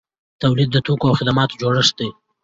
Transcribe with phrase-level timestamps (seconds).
[0.41, 2.09] تولید د توکو او خدماتو جوړښت دی.